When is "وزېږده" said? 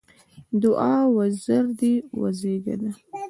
2.19-2.89